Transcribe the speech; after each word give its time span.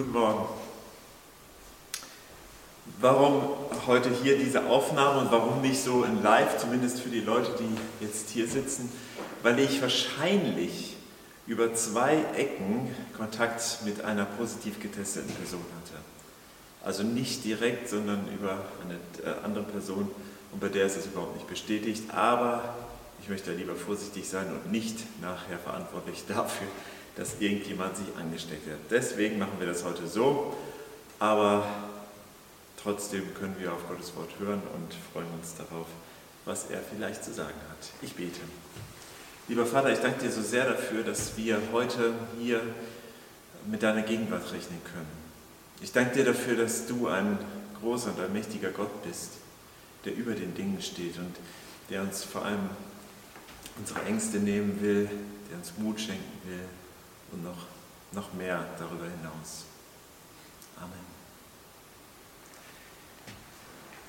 Guten 0.00 0.12
Morgen. 0.12 0.46
Warum 3.02 3.42
heute 3.86 4.08
hier 4.08 4.38
diese 4.38 4.64
Aufnahme 4.64 5.20
und 5.20 5.30
warum 5.30 5.60
nicht 5.60 5.78
so 5.78 6.04
in 6.04 6.22
Live, 6.22 6.56
zumindest 6.56 7.00
für 7.00 7.10
die 7.10 7.20
Leute, 7.20 7.50
die 7.58 8.02
jetzt 8.02 8.30
hier 8.30 8.48
sitzen? 8.48 8.90
Weil 9.42 9.58
ich 9.58 9.82
wahrscheinlich 9.82 10.96
über 11.46 11.74
zwei 11.74 12.16
Ecken 12.34 12.96
Kontakt 13.14 13.80
mit 13.84 14.02
einer 14.02 14.24
positiv 14.24 14.80
getesteten 14.80 15.34
Person 15.34 15.60
hatte. 15.60 16.00
Also 16.82 17.02
nicht 17.02 17.44
direkt, 17.44 17.90
sondern 17.90 18.26
über 18.32 18.64
eine 18.82 18.94
äh, 19.22 19.44
andere 19.44 19.64
Person 19.64 20.10
und 20.50 20.60
bei 20.60 20.68
der 20.68 20.86
ist 20.86 20.96
es 20.96 21.04
überhaupt 21.08 21.34
nicht 21.34 21.46
bestätigt. 21.46 22.04
Aber 22.14 22.74
ich 23.20 23.28
möchte 23.28 23.52
lieber 23.52 23.76
vorsichtig 23.76 24.26
sein 24.26 24.46
und 24.46 24.72
nicht 24.72 24.96
nachher 25.20 25.58
verantwortlich 25.58 26.24
dafür, 26.28 26.68
dass 27.16 27.40
irgendjemand 27.40 27.96
sich 27.96 28.06
angesteckt 28.16 28.66
hat. 28.70 28.78
Deswegen 28.90 29.38
machen 29.38 29.54
wir 29.58 29.66
das 29.66 29.84
heute 29.84 30.06
so, 30.06 30.56
aber 31.18 31.66
trotzdem 32.82 33.34
können 33.34 33.56
wir 33.58 33.72
auf 33.72 33.88
Gottes 33.88 34.14
Wort 34.16 34.30
hören 34.38 34.62
und 34.74 34.94
freuen 35.12 35.28
uns 35.38 35.54
darauf, 35.56 35.86
was 36.44 36.70
er 36.70 36.80
vielleicht 36.80 37.24
zu 37.24 37.32
sagen 37.32 37.58
hat. 37.68 37.88
Ich 38.02 38.14
bete. 38.14 38.40
Lieber 39.48 39.66
Vater, 39.66 39.92
ich 39.92 39.98
danke 39.98 40.24
dir 40.24 40.30
so 40.30 40.42
sehr 40.42 40.64
dafür, 40.64 41.02
dass 41.02 41.36
wir 41.36 41.60
heute 41.72 42.14
hier 42.40 42.62
mit 43.66 43.82
deiner 43.82 44.02
Gegenwart 44.02 44.52
rechnen 44.52 44.80
können. 44.84 45.20
Ich 45.82 45.92
danke 45.92 46.14
dir 46.14 46.24
dafür, 46.24 46.56
dass 46.56 46.86
du 46.86 47.08
ein 47.08 47.38
großer 47.80 48.10
und 48.10 48.20
allmächtiger 48.20 48.70
Gott 48.70 49.02
bist, 49.02 49.32
der 50.04 50.14
über 50.14 50.32
den 50.32 50.54
Dingen 50.54 50.80
steht 50.80 51.18
und 51.18 51.34
der 51.90 52.02
uns 52.02 52.22
vor 52.22 52.44
allem 52.44 52.70
unsere 53.78 54.02
Ängste 54.04 54.38
nehmen 54.38 54.80
will, 54.80 55.10
der 55.50 55.58
uns 55.58 55.72
Mut 55.78 56.00
schenken 56.00 56.48
will 56.48 56.79
und 57.32 57.44
noch, 57.44 57.66
noch 58.12 58.32
mehr 58.34 58.64
darüber 58.78 59.04
hinaus. 59.04 59.64
Amen. 60.76 61.10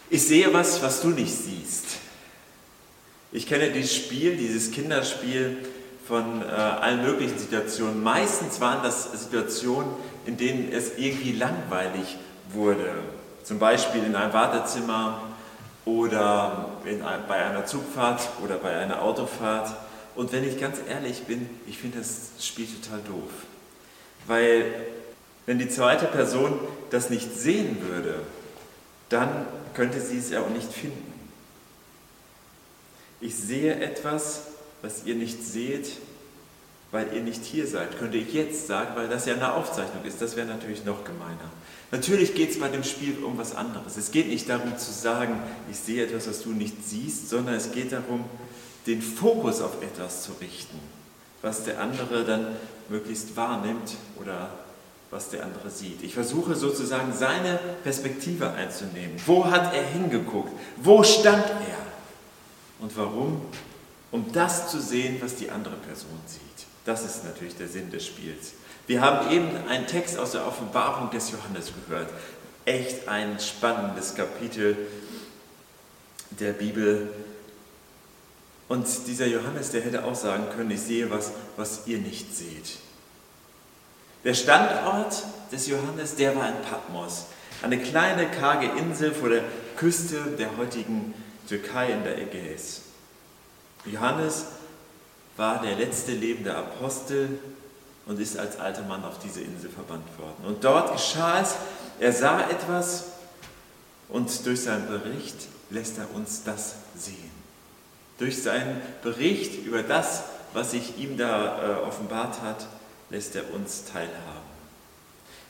Ich 0.09 0.27
sehe 0.27 0.53
was, 0.53 0.81
was 0.81 1.01
du 1.01 1.09
nicht 1.09 1.33
siehst. 1.33 1.85
Ich 3.31 3.47
kenne 3.47 3.71
dieses 3.71 3.95
Spiel, 3.95 4.35
dieses 4.35 4.71
Kinderspiel 4.71 5.57
von 6.05 6.41
äh, 6.41 6.45
allen 6.45 7.03
möglichen 7.03 7.37
Situationen. 7.37 8.03
Meistens 8.03 8.59
waren 8.59 8.83
das 8.83 9.09
Situationen, 9.13 9.89
in 10.25 10.35
denen 10.35 10.71
es 10.71 10.97
irgendwie 10.97 11.31
langweilig 11.31 12.17
wurde. 12.49 12.91
Zum 13.43 13.59
Beispiel 13.59 14.03
in 14.03 14.15
einem 14.15 14.33
Wartezimmer 14.33 15.21
oder 15.85 16.65
in, 16.83 17.01
bei 17.27 17.45
einer 17.45 17.65
Zugfahrt 17.65 18.27
oder 18.43 18.57
bei 18.57 18.75
einer 18.75 19.01
Autofahrt. 19.01 19.73
Und 20.15 20.31
wenn 20.31 20.47
ich 20.47 20.59
ganz 20.59 20.77
ehrlich 20.87 21.23
bin, 21.23 21.49
ich 21.67 21.77
finde 21.77 21.99
das 21.99 22.31
Spiel 22.39 22.67
total 22.67 22.99
doof. 23.01 23.31
Weil 24.27 24.65
wenn 25.45 25.59
die 25.59 25.69
zweite 25.69 26.05
Person 26.05 26.59
das 26.89 27.09
nicht 27.09 27.33
sehen 27.35 27.77
würde, 27.81 28.21
dann 29.09 29.45
könnte 29.73 29.99
sie 29.99 30.17
es 30.17 30.29
ja 30.29 30.41
auch 30.41 30.49
nicht 30.49 30.71
finden. 30.71 31.11
Ich 33.19 33.35
sehe 33.35 33.75
etwas, 33.75 34.47
was 34.81 35.05
ihr 35.05 35.15
nicht 35.15 35.43
seht, 35.43 35.91
weil 36.91 37.13
ihr 37.13 37.21
nicht 37.21 37.45
hier 37.45 37.67
seid, 37.67 37.97
könnte 37.97 38.17
ich 38.17 38.33
jetzt 38.33 38.67
sagen, 38.67 38.95
weil 38.95 39.07
das 39.07 39.25
ja 39.25 39.35
eine 39.35 39.53
Aufzeichnung 39.53 40.03
ist. 40.03 40.21
Das 40.21 40.35
wäre 40.35 40.47
natürlich 40.47 40.83
noch 40.83 41.03
gemeiner. 41.05 41.51
Natürlich 41.91 42.35
geht 42.35 42.51
es 42.51 42.59
bei 42.59 42.67
dem 42.67 42.83
Spiel 42.83 43.23
um 43.23 43.37
was 43.37 43.55
anderes. 43.55 43.95
Es 43.97 44.11
geht 44.11 44.27
nicht 44.27 44.49
darum 44.49 44.77
zu 44.77 44.91
sagen, 44.91 45.39
ich 45.69 45.77
sehe 45.77 46.05
etwas, 46.05 46.27
was 46.27 46.41
du 46.41 46.49
nicht 46.51 46.75
siehst, 46.85 47.29
sondern 47.29 47.55
es 47.55 47.71
geht 47.71 47.91
darum, 47.91 48.25
den 48.87 49.01
Fokus 49.01 49.61
auf 49.61 49.81
etwas 49.81 50.23
zu 50.23 50.31
richten, 50.41 50.79
was 51.41 51.63
der 51.63 51.79
andere 51.79 52.23
dann 52.23 52.55
möglichst 52.89 53.35
wahrnimmt 53.35 53.95
oder 54.19 54.49
was 55.11 55.29
der 55.29 55.43
andere 55.43 55.69
sieht. 55.69 56.01
Ich 56.03 56.13
versuche 56.13 56.55
sozusagen 56.55 57.13
seine 57.13 57.59
Perspektive 57.83 58.51
einzunehmen. 58.51 59.17
Wo 59.25 59.45
hat 59.45 59.73
er 59.73 59.83
hingeguckt? 59.83 60.53
Wo 60.77 61.03
stand 61.03 61.45
er? 61.45 61.77
Und 62.79 62.95
warum? 62.97 63.41
Um 64.11 64.31
das 64.31 64.69
zu 64.69 64.81
sehen, 64.81 65.17
was 65.21 65.35
die 65.35 65.51
andere 65.51 65.75
Person 65.75 66.19
sieht. 66.25 66.41
Das 66.85 67.05
ist 67.05 67.23
natürlich 67.25 67.55
der 67.55 67.67
Sinn 67.67 67.91
des 67.91 68.05
Spiels. 68.05 68.53
Wir 68.87 69.01
haben 69.01 69.29
eben 69.31 69.49
einen 69.67 69.85
Text 69.85 70.17
aus 70.17 70.31
der 70.31 70.47
Offenbarung 70.47 71.11
des 71.11 71.31
Johannes 71.31 71.71
gehört. 71.87 72.09
Echt 72.65 73.07
ein 73.07 73.39
spannendes 73.39 74.15
Kapitel 74.15 74.75
der 76.31 76.53
Bibel, 76.53 77.09
und 78.71 78.87
dieser 79.05 79.25
Johannes, 79.27 79.71
der 79.71 79.81
hätte 79.81 80.05
auch 80.05 80.15
sagen 80.15 80.45
können, 80.55 80.71
ich 80.71 80.79
sehe 80.79 81.11
was, 81.11 81.31
was 81.57 81.87
ihr 81.87 81.97
nicht 81.97 82.33
seht. 82.33 82.77
Der 84.23 84.33
Standort 84.33 85.23
des 85.51 85.67
Johannes, 85.67 86.15
der 86.15 86.37
war 86.37 86.47
in 86.47 86.61
Patmos, 86.61 87.25
eine 87.61 87.77
kleine 87.77 88.31
karge 88.31 88.67
Insel 88.79 89.13
vor 89.13 89.27
der 89.27 89.43
Küste 89.75 90.21
der 90.39 90.55
heutigen 90.55 91.13
Türkei 91.49 91.91
in 91.91 92.05
der 92.05 92.17
Ägäis. 92.17 92.83
Johannes 93.83 94.45
war 95.35 95.61
der 95.61 95.75
letzte 95.75 96.13
lebende 96.13 96.55
Apostel 96.55 97.39
und 98.05 98.21
ist 98.21 98.39
als 98.39 98.57
alter 98.57 98.83
Mann 98.83 99.03
auf 99.03 99.19
diese 99.19 99.41
Insel 99.41 99.69
verbannt 99.69 100.17
worden. 100.17 100.45
Und 100.47 100.63
dort 100.63 100.93
geschah 100.93 101.41
es, 101.41 101.55
er 101.99 102.13
sah 102.13 102.49
etwas 102.49 103.07
und 104.07 104.45
durch 104.45 104.61
seinen 104.61 104.87
Bericht 104.87 105.49
lässt 105.71 105.97
er 105.97 106.15
uns 106.15 106.43
das 106.45 106.75
sehen. 106.95 107.40
Durch 108.21 108.43
seinen 108.43 108.79
Bericht 109.01 109.65
über 109.65 109.81
das, 109.81 110.25
was 110.53 110.69
sich 110.71 110.99
ihm 110.99 111.17
da 111.17 111.79
äh, 111.79 111.87
offenbart 111.87 112.43
hat, 112.43 112.67
lässt 113.09 113.35
er 113.35 113.51
uns 113.51 113.85
teilhaben. 113.91 114.11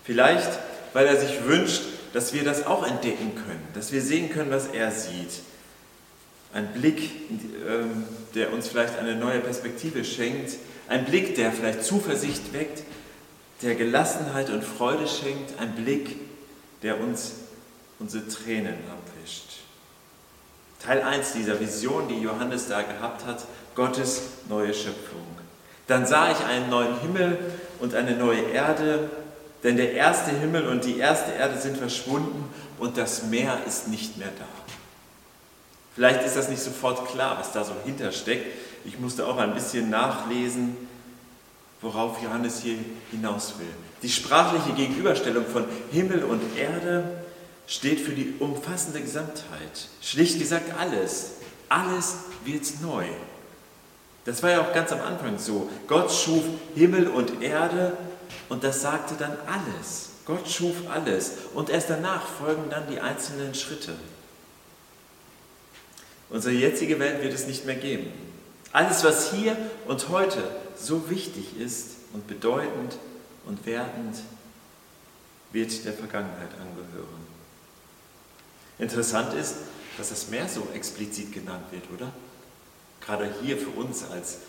Vielleicht, 0.05 0.49
weil 0.93 1.05
er 1.05 1.19
sich 1.19 1.43
wünscht, 1.43 1.81
dass 2.13 2.33
wir 2.33 2.45
das 2.45 2.65
auch 2.65 2.87
entdecken 2.87 3.35
können, 3.35 3.67
dass 3.73 3.91
wir 3.91 4.01
sehen 4.01 4.29
können, 4.29 4.51
was 4.51 4.67
er 4.67 4.89
sieht. 4.89 5.41
Ein 6.53 6.71
Blick, 6.71 7.11
ähm, 7.67 8.05
der 8.35 8.53
uns 8.53 8.69
vielleicht 8.69 8.97
eine 8.97 9.15
neue 9.17 9.41
Perspektive 9.41 10.05
schenkt, 10.05 10.53
ein 10.87 11.03
Blick, 11.03 11.35
der 11.35 11.51
vielleicht 11.51 11.83
Zuversicht 11.83 12.53
weckt, 12.53 12.83
der 13.63 13.75
Gelassenheit 13.75 14.49
und 14.49 14.63
Freude 14.63 15.09
schenkt, 15.09 15.59
ein 15.59 15.75
Blick, 15.75 16.15
der 16.83 17.01
uns 17.01 17.33
unsere 17.99 18.29
Tränen 18.29 18.75
abwischt. 18.89 19.59
Teil 20.85 21.01
1 21.01 21.33
dieser 21.33 21.59
Vision, 21.59 22.07
die 22.07 22.21
Johannes 22.21 22.67
da 22.67 22.81
gehabt 22.81 23.25
hat, 23.25 23.45
Gottes 23.75 24.21
neue 24.49 24.73
Schöpfung. 24.73 25.21
Dann 25.87 26.05
sah 26.05 26.31
ich 26.31 26.39
einen 26.45 26.69
neuen 26.69 26.99
Himmel 27.01 27.37
und 27.79 27.93
eine 27.95 28.15
neue 28.15 28.41
Erde, 28.41 29.09
denn 29.63 29.77
der 29.77 29.93
erste 29.93 30.31
Himmel 30.31 30.67
und 30.67 30.85
die 30.85 30.97
erste 30.97 31.31
Erde 31.33 31.59
sind 31.59 31.77
verschwunden 31.77 32.51
und 32.79 32.97
das 32.97 33.23
Meer 33.23 33.59
ist 33.67 33.89
nicht 33.89 34.17
mehr 34.17 34.29
da. 34.39 34.45
Vielleicht 35.93 36.23
ist 36.23 36.37
das 36.37 36.49
nicht 36.49 36.61
sofort 36.61 37.07
klar, 37.09 37.37
was 37.37 37.51
da 37.51 37.63
so 37.63 37.73
hintersteckt. 37.83 38.45
Ich 38.85 38.97
musste 38.99 39.27
auch 39.27 39.37
ein 39.37 39.53
bisschen 39.53 39.89
nachlesen, 39.89 40.77
worauf 41.81 42.21
Johannes 42.23 42.61
hier 42.61 42.77
hinaus 43.11 43.55
will. 43.59 43.67
Die 44.01 44.09
sprachliche 44.09 44.73
Gegenüberstellung 44.73 45.45
von 45.45 45.65
Himmel 45.91 46.23
und 46.23 46.41
Erde 46.57 47.03
steht 47.67 47.99
für 47.99 48.11
die 48.11 48.35
umfassende 48.39 49.01
Gesamtheit. 49.01 49.87
Schlicht 50.01 50.39
gesagt 50.39 50.77
alles. 50.77 51.31
Alles 51.69 52.15
wird 52.43 52.63
neu. 52.81 53.05
Das 54.25 54.43
war 54.43 54.51
ja 54.51 54.61
auch 54.61 54.73
ganz 54.73 54.91
am 54.91 55.01
Anfang 55.01 55.39
so. 55.39 55.69
Gott 55.87 56.11
schuf 56.11 56.43
Himmel 56.75 57.07
und 57.07 57.41
Erde 57.41 57.97
und 58.49 58.63
das 58.63 58.81
sagte 58.81 59.15
dann 59.17 59.37
alles. 59.47 60.09
Gott 60.25 60.47
schuf 60.47 60.75
alles 60.89 61.33
und 61.53 61.69
erst 61.69 61.89
danach 61.89 62.25
folgen 62.27 62.69
dann 62.69 62.87
die 62.89 62.99
einzelnen 62.99 63.55
Schritte. 63.55 63.93
Unsere 66.29 66.53
jetzige 66.53 66.99
Welt 66.99 67.23
wird 67.23 67.33
es 67.33 67.47
nicht 67.47 67.65
mehr 67.65 67.75
geben. 67.75 68.11
Alles, 68.71 69.03
was 69.03 69.33
hier 69.33 69.57
und 69.87 70.07
heute 70.09 70.43
so 70.77 71.09
wichtig 71.09 71.59
ist 71.59 71.97
und 72.13 72.27
bedeutend 72.27 72.97
und 73.45 73.65
wertend, 73.65 74.17
wird 75.51 75.83
der 75.83 75.93
Vergangenheit 75.93 76.51
angehören. 76.53 77.30
Interessant 78.81 79.35
ist, 79.35 79.57
dass 79.95 80.09
das 80.09 80.29
Meer 80.29 80.49
so 80.49 80.67
explizit 80.73 81.31
genannt 81.31 81.65
wird, 81.69 81.83
oder? 81.93 82.11
Gerade 82.99 83.29
hier 83.43 83.55
für 83.55 83.69
uns 83.69 84.03
als, 84.11 84.39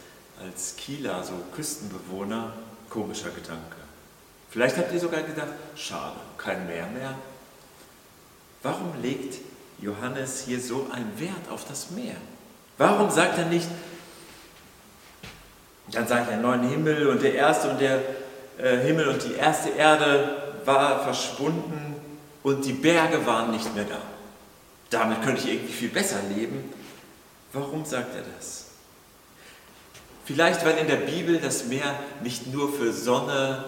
als 0.42 0.74
Kieler, 0.76 1.22
so 1.22 1.34
Küstenbewohner, 1.54 2.54
komischer 2.88 3.28
Gedanke. 3.28 3.76
Vielleicht 4.48 4.78
habt 4.78 4.90
ihr 4.90 5.00
sogar 5.00 5.22
gedacht, 5.22 5.52
schade, 5.76 6.16
kein 6.38 6.66
Meer 6.66 6.86
mehr. 6.86 7.14
Warum 8.62 9.02
legt 9.02 9.38
Johannes 9.82 10.44
hier 10.46 10.60
so 10.60 10.88
einen 10.90 11.12
Wert 11.20 11.50
auf 11.50 11.66
das 11.68 11.90
Meer? 11.90 12.16
Warum 12.78 13.10
sagt 13.10 13.36
er 13.36 13.46
nicht, 13.46 13.68
dann 15.90 16.08
sage 16.08 16.22
ich 16.22 16.28
einen 16.30 16.42
neuen 16.42 16.70
Himmel 16.70 17.08
und 17.08 17.20
der 17.20 17.34
erste 17.34 17.68
und 17.68 17.80
der 17.82 18.00
äh, 18.56 18.78
Himmel 18.78 19.08
und 19.08 19.22
die 19.24 19.34
erste 19.34 19.70
Erde 19.70 20.54
war 20.64 21.04
verschwunden 21.04 21.96
und 22.42 22.64
die 22.64 22.72
Berge 22.72 23.26
waren 23.26 23.50
nicht 23.50 23.74
mehr 23.74 23.84
da 23.84 24.00
damit 24.92 25.22
könnte 25.22 25.42
ich 25.42 25.54
irgendwie 25.54 25.72
viel 25.72 25.88
besser 25.88 26.18
leben. 26.36 26.72
Warum 27.52 27.84
sagt 27.84 28.14
er 28.14 28.22
das? 28.36 28.66
Vielleicht, 30.24 30.64
weil 30.64 30.78
in 30.78 30.86
der 30.86 30.96
Bibel 30.96 31.38
das 31.38 31.66
Meer 31.66 31.94
nicht 32.22 32.52
nur 32.52 32.72
für 32.72 32.92
Sonne, 32.92 33.64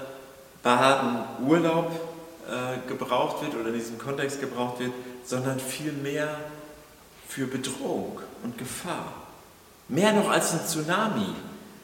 Baden, 0.63 1.25
Urlaub 1.47 1.91
äh, 2.49 2.89
gebraucht 2.89 3.43
wird 3.43 3.55
oder 3.55 3.69
in 3.69 3.75
diesem 3.75 3.99
Kontext 3.99 4.41
gebraucht 4.41 4.79
wird, 4.79 4.93
sondern 5.25 5.59
vielmehr 5.59 6.29
für 7.29 7.47
Bedrohung 7.47 8.21
und 8.43 8.57
Gefahr. 8.57 9.13
Mehr 9.89 10.13
noch 10.13 10.31
als 10.31 10.53
ein 10.53 10.61
Tsunami. 10.65 11.35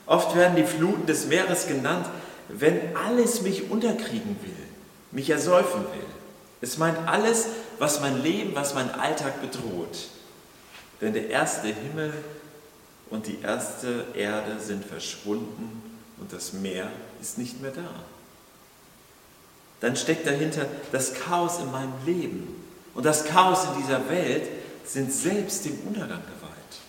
Oft 0.07 0.35
werden 0.35 0.57
die 0.57 0.65
Fluten 0.65 1.07
des 1.07 1.27
Meeres 1.27 1.67
genannt, 1.67 2.07
wenn 2.49 2.97
alles 2.97 3.43
mich 3.43 3.71
unterkriegen 3.71 4.37
will, 4.43 4.67
mich 5.13 5.31
ersäufen 5.31 5.81
will. 5.81 6.07
Es 6.61 6.79
meint 6.79 6.97
alles, 7.07 7.49
was 7.81 7.99
mein 8.01 8.23
Leben, 8.23 8.55
was 8.55 8.75
mein 8.75 8.91
Alltag 8.91 9.41
bedroht. 9.41 10.09
Denn 11.01 11.15
der 11.15 11.31
erste 11.31 11.69
Himmel 11.69 12.13
und 13.09 13.27
die 13.27 13.41
erste 13.41 14.05
Erde 14.15 14.61
sind 14.61 14.85
verschwunden 14.85 15.83
und 16.19 16.31
das 16.31 16.53
Meer 16.53 16.93
ist 17.23 17.39
nicht 17.39 17.63
mehr 17.63 17.71
da. 17.71 17.89
Dann 19.81 19.97
steckt 19.97 20.27
dahinter 20.27 20.67
das 20.93 21.15
Chaos 21.15 21.59
in 21.59 21.73
meinem 21.73 21.95
Leben. 22.05 22.55
Und 22.95 23.07
das 23.07 23.25
Chaos 23.25 23.65
in 23.65 23.83
dieser 23.83 24.11
Welt 24.11 24.47
sind 24.85 25.11
selbst 25.11 25.65
dem 25.65 25.79
Untergang 25.87 26.21
geweiht. 26.21 26.81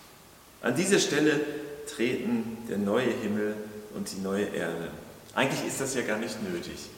An 0.61 0.75
dieser 0.75 0.99
Stelle 0.99 1.39
treten 1.87 2.57
der 2.69 2.79
neue 2.79 3.09
Himmel 3.09 3.55
und 3.95 4.11
die 4.11 4.19
neue 4.19 4.47
Erde. 4.47 4.89
Eigentlich 5.35 5.65
ist 5.65 5.79
das 5.79 5.95
ja 5.95 6.01
gar 6.01 6.17
nicht 6.17 6.35
nötig. 6.43 6.89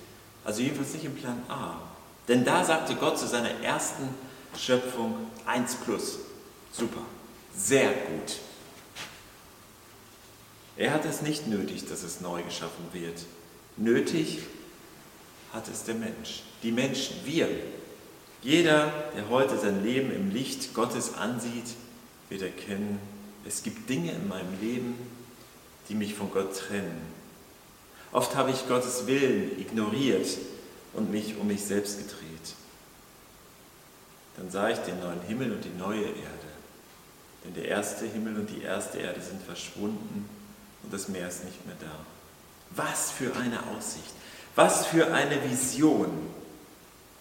Also 0.43 0.63
jedenfalls 0.63 0.93
nicht 0.93 1.05
im 1.05 1.13
Plan 1.13 1.43
A. 1.47 1.92
Denn 2.27 2.45
da 2.45 2.63
sagte 2.63 2.95
Gott 2.95 3.19
zu 3.19 3.27
seiner 3.27 3.51
ersten 3.61 4.09
Schöpfung 4.57 5.15
1 5.45 5.75
plus. 5.75 6.19
Super, 6.71 7.01
sehr 7.55 7.89
gut. 7.89 8.39
Er 10.77 10.91
hat 10.91 11.05
es 11.05 11.21
nicht 11.21 11.47
nötig, 11.47 11.87
dass 11.87 12.03
es 12.03 12.21
neu 12.21 12.41
geschaffen 12.41 12.85
wird. 12.93 13.25
Nötig 13.77 14.39
hat 15.51 15.67
es 15.67 15.83
der 15.83 15.95
Mensch, 15.95 16.43
die 16.63 16.71
Menschen, 16.71 17.17
wir. 17.25 17.47
Jeder, 18.41 18.91
der 19.15 19.29
heute 19.29 19.57
sein 19.57 19.83
Leben 19.83 20.11
im 20.11 20.31
Licht 20.31 20.73
Gottes 20.73 21.13
ansieht, 21.13 21.75
wird 22.29 22.41
erkennen, 22.41 22.99
es 23.45 23.61
gibt 23.61 23.89
Dinge 23.89 24.11
in 24.11 24.27
meinem 24.27 24.59
Leben, 24.61 24.95
die 25.89 25.95
mich 25.95 26.15
von 26.15 26.31
Gott 26.31 26.57
trennen. 26.57 27.01
Oft 28.11 28.35
habe 28.35 28.51
ich 28.51 28.67
Gottes 28.67 29.05
Willen 29.05 29.59
ignoriert 29.59 30.27
und 30.93 31.11
mich 31.11 31.37
um 31.37 31.47
mich 31.47 31.63
selbst 31.63 31.97
gedreht. 31.97 32.55
Dann 34.37 34.49
sah 34.49 34.69
ich 34.69 34.79
den 34.79 34.99
neuen 34.99 35.21
Himmel 35.21 35.51
und 35.51 35.63
die 35.63 35.77
neue 35.77 36.05
Erde. 36.05 36.53
Denn 37.43 37.53
der 37.53 37.65
erste 37.65 38.05
Himmel 38.05 38.37
und 38.37 38.49
die 38.49 38.61
erste 38.61 38.99
Erde 38.99 39.21
sind 39.21 39.41
verschwunden 39.43 40.29
und 40.83 40.93
das 40.93 41.07
Meer 41.07 41.27
ist 41.27 41.43
nicht 41.43 41.65
mehr 41.65 41.75
da. 41.79 41.91
Was 42.71 43.11
für 43.11 43.35
eine 43.35 43.59
Aussicht, 43.75 44.13
was 44.55 44.85
für 44.87 45.13
eine 45.13 45.43
Vision. 45.49 46.09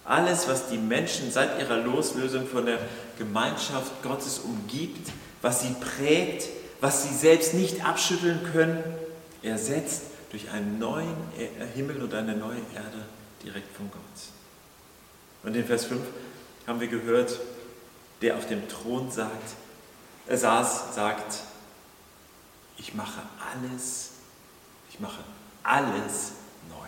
Alles, 0.05 0.49
was 0.49 0.69
die 0.69 0.79
Menschen 0.79 1.31
seit 1.31 1.61
ihrer 1.61 1.77
Loslösung 1.77 2.47
von 2.47 2.67
der 2.67 2.79
Gemeinschaft 3.19 4.03
Gottes 4.03 4.41
umgibt, 4.41 5.13
was 5.43 5.63
sie 5.63 5.75
prägt, 5.75 6.49
was 6.81 7.05
sie 7.05 7.15
selbst 7.15 7.55
nicht 7.55 7.85
abschütteln 7.85 8.41
können, 8.53 8.83
ersetzt 9.43 10.03
durch 10.31 10.51
einen 10.51 10.79
neuen 10.79 11.15
Himmel 11.75 12.03
und 12.03 12.15
eine 12.15 12.35
neue 12.35 12.59
Erde 12.75 13.05
direkt 13.43 13.75
von 13.77 13.91
Gott. 13.91 14.01
Und 15.43 15.57
in 15.57 15.65
Vers 15.65 15.87
5 15.87 16.01
haben 16.67 16.81
wir 16.81 16.89
gehört, 16.89 17.39
der 18.21 18.37
auf 18.37 18.47
dem 18.47 18.69
Thron 18.69 19.11
sagt, 19.11 19.55
er 20.27 20.39
saß, 20.39 20.95
sagt, 20.95 21.41
ich 22.79 22.95
mache 22.95 23.21
alles, 23.53 24.11
ich 24.91 25.01
mache 25.01 25.21
alles 25.63 26.33
neu. 26.69 26.87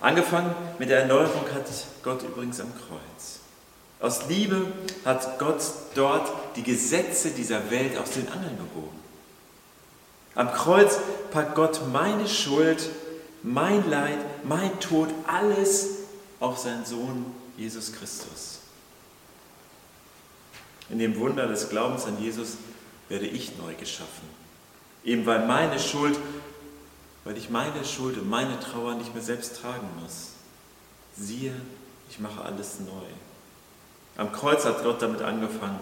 Angefangen 0.00 0.54
mit 0.78 0.88
der 0.88 1.00
Erneuerung 1.00 1.44
hat 1.54 1.66
Gott 2.02 2.22
übrigens 2.22 2.60
am 2.60 2.72
Kreuz. 2.74 3.40
Aus 4.00 4.26
Liebe 4.28 4.66
hat 5.04 5.38
Gott 5.38 5.62
dort 5.94 6.30
die 6.56 6.62
Gesetze 6.62 7.30
dieser 7.30 7.70
Welt 7.70 7.96
aus 7.96 8.10
den 8.10 8.28
Angeln 8.28 8.56
gehoben. 8.56 8.98
Am 10.34 10.52
Kreuz 10.52 10.98
packt 11.30 11.54
Gott 11.54 11.80
meine 11.92 12.26
Schuld, 12.28 12.90
mein 13.42 13.88
Leid, 13.88 14.18
mein 14.46 14.78
Tod, 14.80 15.08
alles 15.26 15.88
auf 16.40 16.58
seinen 16.58 16.84
Sohn 16.84 17.26
Jesus 17.56 17.92
Christus. 17.92 18.60
In 20.90 20.98
dem 20.98 21.18
Wunder 21.18 21.46
des 21.46 21.68
Glaubens 21.70 22.04
an 22.04 22.20
Jesus 22.20 22.58
werde 23.08 23.26
ich 23.26 23.56
neu 23.58 23.74
geschaffen. 23.74 24.28
Eben 25.04 25.26
weil 25.26 25.46
meine 25.46 25.78
Schuld, 25.78 26.18
weil 27.24 27.36
ich 27.36 27.50
meine 27.50 27.84
Schuld 27.84 28.18
und 28.18 28.28
meine 28.28 28.58
Trauer 28.60 28.94
nicht 28.94 29.14
mehr 29.14 29.22
selbst 29.22 29.56
tragen 29.56 29.88
muss. 30.02 30.30
Siehe, 31.16 31.54
ich 32.10 32.18
mache 32.18 32.42
alles 32.42 32.80
neu. 32.80 33.06
Am 34.16 34.32
Kreuz 34.32 34.64
hat 34.64 34.82
Gott 34.82 35.02
damit 35.02 35.22
angefangen 35.22 35.80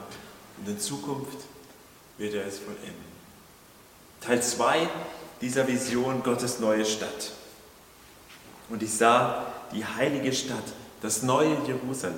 und 0.58 0.68
in 0.68 0.78
Zukunft 0.78 1.38
wird 2.18 2.34
er 2.34 2.46
es 2.46 2.58
vollenden. 2.58 3.12
Teil 4.20 4.42
2 4.42 4.88
dieser 5.40 5.66
Vision 5.66 6.22
Gottes 6.22 6.60
neue 6.60 6.86
Stadt. 6.86 7.32
Und 8.72 8.82
ich 8.82 8.94
sah 8.94 9.44
die 9.74 9.84
heilige 9.84 10.32
Stadt, 10.32 10.64
das 11.02 11.22
neue 11.22 11.58
Jerusalem. 11.66 12.16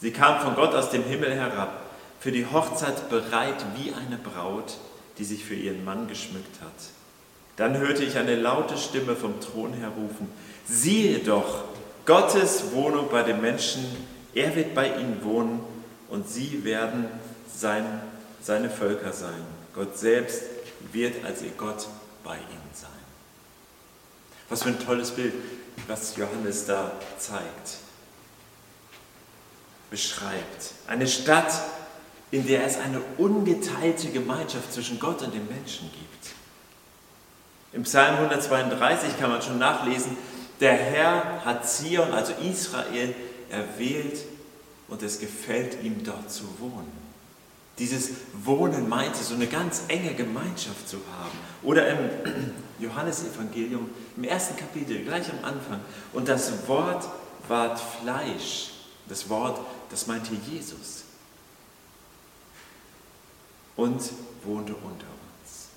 Sie 0.00 0.12
kam 0.12 0.40
von 0.40 0.54
Gott 0.54 0.74
aus 0.74 0.88
dem 0.88 1.04
Himmel 1.04 1.34
herab, 1.34 1.82
für 2.20 2.32
die 2.32 2.46
Hochzeit 2.46 3.10
bereit 3.10 3.66
wie 3.76 3.92
eine 3.92 4.16
Braut, 4.16 4.78
die 5.18 5.24
sich 5.24 5.44
für 5.44 5.54
ihren 5.54 5.84
Mann 5.84 6.08
geschmückt 6.08 6.62
hat. 6.62 6.72
Dann 7.56 7.76
hörte 7.76 8.02
ich 8.02 8.16
eine 8.16 8.34
laute 8.36 8.78
Stimme 8.78 9.14
vom 9.14 9.40
Thron 9.40 9.74
her 9.74 9.90
rufen, 9.90 10.30
siehe 10.66 11.18
doch, 11.18 11.64
Gottes 12.06 12.72
Wohnung 12.72 13.10
bei 13.10 13.22
den 13.22 13.42
Menschen, 13.42 13.84
er 14.34 14.56
wird 14.56 14.74
bei 14.74 14.88
ihnen 14.88 15.22
wohnen 15.22 15.60
und 16.08 16.30
sie 16.30 16.64
werden 16.64 17.08
sein, 17.54 17.84
seine 18.40 18.70
Völker 18.70 19.12
sein. 19.12 19.42
Gott 19.74 19.98
selbst 19.98 20.44
wird 20.92 21.22
als 21.26 21.42
ihr 21.42 21.52
Gott 21.58 21.86
bei 22.24 22.36
ihnen. 22.36 22.57
Was 24.48 24.62
für 24.62 24.70
ein 24.70 24.78
tolles 24.78 25.10
Bild, 25.10 25.34
was 25.86 26.16
Johannes 26.16 26.66
da 26.66 26.92
zeigt, 27.18 27.78
beschreibt. 29.90 30.72
Eine 30.86 31.06
Stadt, 31.06 31.52
in 32.30 32.46
der 32.46 32.64
es 32.64 32.78
eine 32.78 33.00
ungeteilte 33.16 34.08
Gemeinschaft 34.08 34.72
zwischen 34.72 34.98
Gott 34.98 35.22
und 35.22 35.34
dem 35.34 35.46
Menschen 35.46 35.90
gibt. 35.92 36.34
Im 37.72 37.82
Psalm 37.82 38.16
132 38.16 39.18
kann 39.18 39.30
man 39.30 39.42
schon 39.42 39.58
nachlesen, 39.58 40.16
der 40.60 40.74
Herr 40.74 41.44
hat 41.44 41.68
Zion, 41.68 42.12
also 42.12 42.32
Israel, 42.42 43.14
erwählt 43.50 44.24
und 44.88 45.02
es 45.02 45.20
gefällt 45.20 45.82
ihm 45.82 46.02
dort 46.02 46.30
zu 46.30 46.44
wohnen. 46.58 47.07
Dieses 47.78 48.10
Wohnen 48.44 48.88
meinte, 48.88 49.22
so 49.22 49.34
eine 49.34 49.46
ganz 49.46 49.82
enge 49.88 50.14
Gemeinschaft 50.14 50.88
zu 50.88 50.96
haben. 50.96 51.38
Oder 51.62 51.88
im 51.88 52.10
Johannesevangelium, 52.78 53.88
im 54.16 54.24
ersten 54.24 54.56
Kapitel, 54.56 55.04
gleich 55.04 55.30
am 55.30 55.44
Anfang. 55.44 55.80
Und 56.12 56.28
das 56.28 56.66
Wort 56.66 57.08
ward 57.48 57.80
Fleisch. 57.80 58.70
Das 59.08 59.28
Wort, 59.28 59.60
das 59.90 60.06
meinte 60.06 60.34
Jesus. 60.50 61.04
Und 63.76 64.02
wohnte 64.44 64.74
unter 64.74 65.06
uns. 65.06 65.68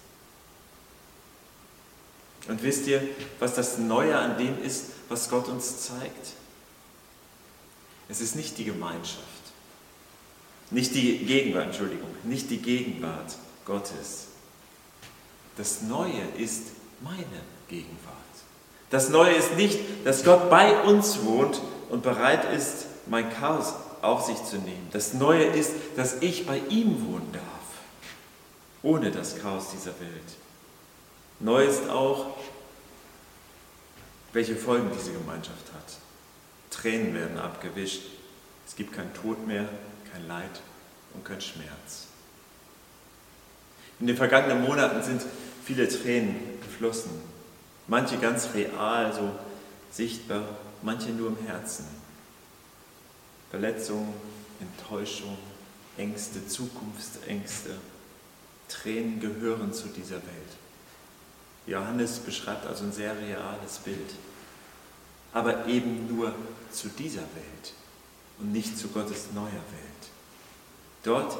Und 2.48 2.64
wisst 2.64 2.88
ihr, 2.88 3.02
was 3.40 3.54
das 3.54 3.78
Neue 3.78 4.18
an 4.18 4.38
dem 4.38 4.62
ist, 4.64 4.88
was 5.08 5.30
Gott 5.30 5.48
uns 5.48 5.82
zeigt? 5.82 6.34
Es 8.10 8.20
ist 8.20 8.36
nicht 8.36 8.58
die 8.58 8.66
Gemeinschaft, 8.66 9.22
nicht 10.72 10.96
die 10.96 11.20
Gegenwart, 11.20 11.68
Entschuldigung, 11.68 12.10
nicht 12.24 12.50
die 12.50 12.58
Gegenwart 12.58 13.36
Gottes. 13.66 14.28
Das 15.58 15.82
Neue 15.82 16.24
ist 16.38 16.68
meine 17.02 17.42
Gegenwart. 17.68 18.16
Das 18.90 19.10
Neue 19.10 19.34
ist 19.34 19.56
nicht, 19.56 19.80
dass 20.06 20.24
Gott 20.24 20.50
bei 20.50 20.82
uns 20.84 21.24
wohnt 21.24 21.62
und 21.90 22.04
bereit 22.04 22.46
ist, 22.54 22.86
mein 23.08 23.30
Chaos 23.32 23.74
auf 24.02 24.26
sich 24.26 24.44
zu 24.44 24.58
nehmen. 24.58 24.88
Das 24.92 25.14
Neue 25.14 25.44
ist, 25.44 25.72
dass 25.96 26.22
ich 26.22 26.46
bei 26.46 26.62
ihm 26.70 27.06
wohnen 27.08 27.32
darf, 27.32 27.44
ohne 28.82 29.12
das 29.12 29.38
Chaos 29.38 29.72
dieser 29.72 30.00
Welt. 30.00 30.38
Neu 31.40 31.66
ist 31.66 31.90
auch, 31.90 32.38
welche 34.34 34.56
Folgen 34.56 34.90
diese 34.98 35.12
Gemeinschaft 35.12 35.74
hat. 35.74 35.98
Tränen 36.70 37.14
werden 37.14 37.38
abgewischt. 37.38 38.04
Es 38.68 38.76
gibt 38.76 38.94
kein 38.94 39.14
Tod 39.14 39.46
mehr, 39.46 39.68
kein 40.12 40.28
Leid 40.28 40.62
und 41.14 41.24
kein 41.26 41.42
Schmerz. 41.42 42.08
In 44.00 44.08
den 44.08 44.18
vergangenen 44.18 44.64
Monaten 44.64 45.04
sind 45.04 45.22
viele 45.64 45.88
Tränen 45.88 46.60
geflossen. 46.62 47.12
Manche 47.88 48.18
ganz 48.18 48.50
real, 48.54 49.14
so 49.14 49.32
sichtbar, 49.92 50.44
manche 50.82 51.10
nur 51.10 51.30
im 51.30 51.46
Herzen. 51.46 51.86
Verletzungen, 53.50 54.14
Enttäuschung, 54.60 55.38
Ängste, 55.98 56.48
Zukunftsängste, 56.48 57.76
Tränen 58.70 59.20
gehören 59.20 59.74
zu 59.74 59.90
dieser 59.90 60.16
Welt. 60.16 60.58
Johannes 61.68 62.20
beschreibt 62.20 62.66
also 62.66 62.86
ein 62.86 62.94
sehr 62.94 63.16
reales 63.20 63.78
Bild. 63.84 64.16
aber 65.34 65.66
eben 65.68 66.08
nur 66.08 66.34
zu 66.72 66.90
dieser 66.90 67.22
Welt 67.22 67.74
und 68.40 68.52
nicht 68.52 68.78
zu 68.78 68.90
Gottes 68.90 69.28
neuer 69.34 69.46
Welt. 69.46 69.91
Dort 71.04 71.38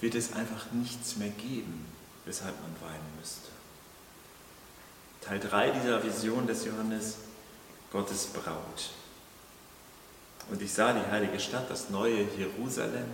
wird 0.00 0.14
es 0.14 0.32
einfach 0.32 0.70
nichts 0.72 1.16
mehr 1.16 1.30
geben, 1.30 1.86
weshalb 2.24 2.54
man 2.60 2.90
weinen 2.90 3.16
müsste. 3.18 3.48
Teil 5.22 5.40
3 5.40 5.70
dieser 5.70 6.02
Vision 6.04 6.46
des 6.46 6.64
Johannes, 6.64 7.16
Gottes 7.90 8.26
Braut. 8.26 8.90
Und 10.50 10.62
ich 10.62 10.72
sah 10.72 10.92
die 10.92 11.10
heilige 11.10 11.40
Stadt, 11.40 11.70
das 11.70 11.90
neue 11.90 12.26
Jerusalem. 12.36 13.06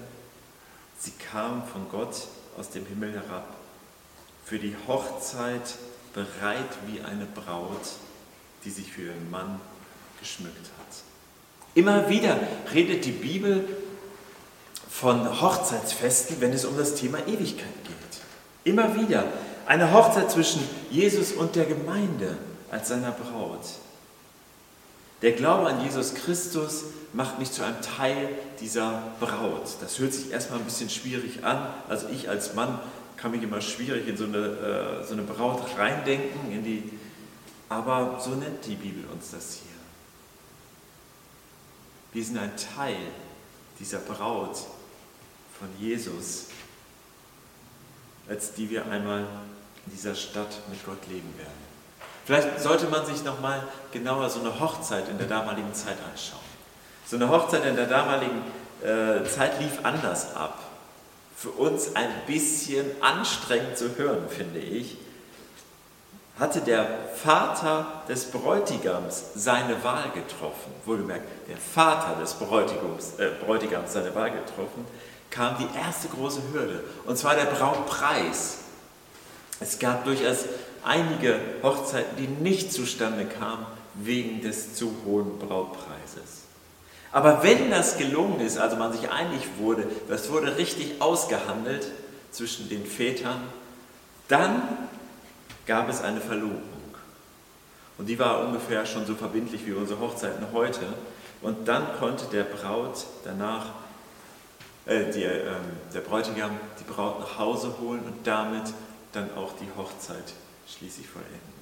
Sie 0.99 1.13
kam 1.13 1.67
von 1.67 1.89
Gott 1.91 2.29
aus 2.57 2.71
dem 2.71 2.87
Himmel 2.87 3.13
herab, 3.13 3.57
für 4.45 4.59
die 4.59 4.77
Hochzeit 4.87 5.75
bereit 6.13 6.71
wie 6.87 7.01
eine 7.01 7.27
Braut, 7.27 7.89
die 8.65 8.71
sich 8.71 8.93
für 8.93 9.03
ihren 9.03 9.31
Mann 9.31 9.61
geschmückt 10.21 10.71
hat. 10.79 11.03
Immer 11.75 12.09
wieder 12.09 12.39
redet 12.73 13.05
die 13.05 13.13
Bibel 13.13 13.67
von 14.95 15.41
Hochzeitsfesten, 15.41 16.41
wenn 16.41 16.53
es 16.53 16.65
um 16.65 16.79
das 16.79 16.95
Thema 16.95 17.19
Ewigkeit 17.27 17.83
geht. 17.83 18.21
Immer 18.63 18.95
wieder 18.95 19.25
eine 19.67 19.93
Hochzeit 19.93 20.31
zwischen 20.31 20.61
Jesus 20.89 21.33
und 21.33 21.57
der 21.57 21.65
Gemeinde 21.65 22.37
als 22.71 22.91
seiner 22.91 23.11
Braut. 23.11 23.65
Der 25.21 25.33
Glaube 25.33 25.69
an 25.69 25.83
Jesus 25.83 26.15
Christus 26.15 26.85
macht 27.13 27.41
mich 27.41 27.51
zu 27.51 27.65
einem 27.65 27.81
Teil 27.83 28.29
dieser 28.61 29.03
Braut. 29.19 29.67
Das 29.81 29.99
hört 29.99 30.13
sich 30.13 30.31
erstmal 30.31 30.61
ein 30.61 30.65
bisschen 30.65 30.89
schwierig 30.89 31.43
an. 31.43 31.75
Also 31.89 32.07
ich 32.11 32.29
als 32.29 32.55
Mann 32.55 32.79
kann 33.17 33.33
mich 33.33 33.43
immer 33.43 33.61
schwierig 33.61 34.07
in 34.07 34.17
so 34.17 34.25
eine, 34.25 34.39
äh, 34.39 35.05
so 35.05 35.15
eine 35.15 35.23
Braut 35.23 35.77
reindenken, 35.77 36.53
in 36.53 36.63
die, 36.63 36.93
aber 37.69 38.21
so 38.25 38.31
nennt 38.31 38.65
die 38.65 38.77
Bibel 38.77 39.05
uns 39.13 39.33
das 39.33 39.55
hier. 39.55 39.73
Wir 42.13 42.25
sind 42.25 42.39
ein 42.39 42.53
Teil 42.77 42.97
dieser 43.81 43.99
Braut 43.99 44.57
von 45.59 45.69
Jesus, 45.79 46.47
als 48.29 48.55
die 48.55 48.71
wir 48.71 48.87
einmal 48.87 49.27
in 49.87 49.93
dieser 49.93 50.15
Stadt 50.15 50.61
mit 50.71 50.85
Gott 50.85 51.07
leben 51.09 51.33
werden. 51.37 51.65
Vielleicht 52.25 52.61
sollte 52.61 52.87
man 52.87 53.05
sich 53.05 53.23
nochmal 53.23 53.63
genauer 53.93 54.31
so 54.31 54.41
eine 54.41 54.59
Hochzeit 54.59 55.09
in 55.09 55.19
der 55.19 55.27
damaligen 55.27 55.75
Zeit 55.75 55.99
anschauen. 56.11 56.41
So 57.07 57.17
eine 57.17 57.29
Hochzeit 57.29 57.67
in 57.67 57.77
der 57.77 57.87
damaligen 57.87 58.43
äh, 58.83 59.25
Zeit 59.29 59.61
lief 59.61 59.81
anders 59.83 60.35
ab. 60.35 60.59
Für 61.37 61.51
uns 61.51 61.95
ein 61.95 62.09
bisschen 62.27 62.87
anstrengend 63.03 63.77
zu 63.77 63.97
hören, 63.97 64.29
finde 64.31 64.61
ich. 64.61 64.97
Hatte 66.41 66.63
der 66.63 66.87
Vater 67.15 68.03
des 68.09 68.31
Bräutigams 68.31 69.23
seine 69.35 69.85
Wahl 69.85 70.11
getroffen, 70.15 70.73
wohlgemerkt, 70.85 71.29
der 71.49 71.59
Vater 71.59 72.19
des 72.21 72.35
Bräutigams, 72.35 73.19
äh, 73.19 73.31
Bräutigams 73.45 73.93
seine 73.93 74.15
Wahl 74.15 74.31
getroffen, 74.31 74.87
kam 75.35 75.57
die 75.59 75.79
erste 75.79 76.09
große 76.09 76.41
Hürde, 76.53 76.85
und 77.07 77.19
zwar 77.19 77.35
der 77.35 77.47
Brautpreis. 77.47 78.59
Es 79.61 79.79
gab 79.79 80.05
durchaus 80.05 80.45
einige 80.85 81.41
Hochzeiten, 81.63 82.17
die 82.17 82.29
nicht 82.29 82.73
zustande 82.73 83.25
kamen 83.25 83.67
wegen 83.95 84.43
des 84.43 84.77
zu 84.77 84.95
hohen 85.05 85.39
Brautpreises. 85.39 86.45
Aber 87.11 87.43
wenn 87.43 87.71
das 87.71 87.97
gelungen 87.97 88.41
ist, 88.41 88.59
also 88.59 88.77
man 88.77 88.93
sich 88.93 89.11
einig 89.11 89.43
wurde, 89.59 89.87
das 90.09 90.31
wurde 90.31 90.57
richtig 90.57 91.01
ausgehandelt 91.01 91.87
zwischen 92.31 92.69
den 92.69 92.87
Vätern, 92.87 93.41
dann 94.29 94.63
gab 95.67 95.89
es 95.89 96.03
eine 96.03 96.21
Verlobung. 96.21 96.63
Und 97.99 98.07
die 98.07 98.19
war 98.19 98.45
ungefähr 98.45 98.85
schon 98.87 99.07
so 99.07 99.15
verbindlich 99.15 99.65
wie 99.67 99.73
unsere 99.73 100.01
Hochzeiten 100.01 100.47
heute. 100.53 100.81
Und 101.43 101.69
dann 101.69 101.97
konnte 101.99 102.25
der 102.33 102.45
Braut 102.45 103.05
danach, 103.25 103.67
äh, 104.87 105.11
die, 105.13 105.25
äh, 105.25 105.57
der 105.93 106.01
Bräutigam 106.01 106.59
die 106.79 106.85
Braut 106.85 107.21
nach 107.21 107.39
Hause 107.39 107.75
holen 107.81 108.03
und 108.05 108.27
damit 108.27 108.73
dann 109.13 109.35
auch 109.37 109.53
die 109.59 109.69
Hochzeit 109.77 110.35
schließlich 110.67 111.07
vollenden. 111.07 111.55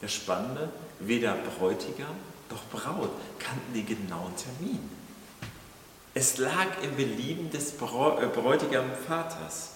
Das 0.00 0.12
Spannende, 0.12 0.70
weder 0.98 1.34
Bräutigam 1.34 2.16
noch 2.50 2.64
Braut 2.70 3.10
kannten 3.38 3.74
den 3.74 3.86
genauen 3.86 4.34
Termin. 4.36 4.88
Es 6.14 6.38
lag 6.38 6.66
im 6.82 6.96
Belieben 6.96 7.50
des 7.50 7.72
äh, 7.74 7.76
Bräutigam-Vaters, 7.76 9.70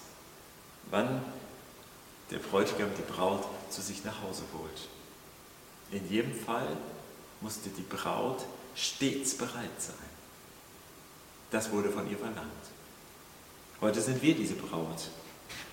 wann 0.89 1.23
der 2.31 2.39
Bräutigam 2.39 2.89
die 2.97 3.13
Braut 3.13 3.45
zu 3.69 3.81
sich 3.81 4.03
nach 4.03 4.21
Hause 4.23 4.43
holt. 4.53 4.89
In 5.91 6.09
jedem 6.09 6.33
Fall 6.33 6.75
musste 7.41 7.69
die 7.69 7.83
Braut 7.83 8.43
stets 8.75 9.37
bereit 9.37 9.79
sein. 9.79 10.14
Das 11.51 11.71
wurde 11.71 11.89
von 11.89 12.09
ihr 12.09 12.17
verlangt. 12.17 12.49
Heute 13.81 14.01
sind 14.01 14.21
wir 14.21 14.35
diese 14.35 14.55
Braut. 14.55 15.09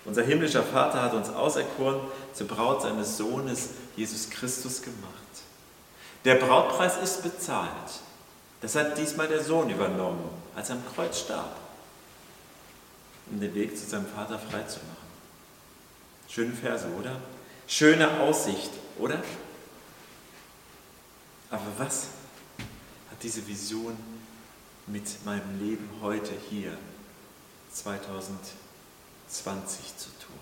Unser 0.04 0.22
himmlischer 0.22 0.62
Vater 0.62 1.02
hat 1.02 1.14
uns 1.14 1.28
auserkoren 1.28 2.00
zur 2.34 2.48
Braut 2.48 2.82
seines 2.82 3.16
Sohnes 3.16 3.70
Jesus 3.96 4.28
Christus 4.30 4.82
gemacht. 4.82 5.12
Der 6.24 6.36
Brautpreis 6.36 6.96
ist 7.02 7.22
bezahlt. 7.22 8.00
Das 8.60 8.74
hat 8.76 8.96
diesmal 8.96 9.28
der 9.28 9.42
Sohn 9.42 9.70
übernommen, 9.70 10.28
als 10.54 10.70
er 10.70 10.76
am 10.76 10.82
Kreuz 10.94 11.20
starb, 11.20 11.56
um 13.30 13.40
den 13.40 13.54
Weg 13.54 13.76
zu 13.76 13.84
seinem 13.84 14.06
Vater 14.06 14.38
freizumachen. 14.38 15.02
Schöne 16.28 16.52
Verse, 16.52 16.86
oder? 16.98 17.20
Schöne 17.66 18.20
Aussicht, 18.20 18.70
oder? 18.98 19.22
Aber 21.50 21.66
was 21.76 22.06
hat 23.10 23.22
diese 23.22 23.46
Vision 23.46 23.96
mit 24.86 25.24
meinem 25.24 25.58
Leben 25.60 25.88
heute 26.00 26.32
hier 26.50 26.76
2020 27.72 29.96
zu 29.96 30.08
tun? 30.24 30.38